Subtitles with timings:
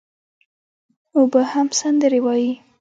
[1.17, 2.51] اوبه هم سندري وايي.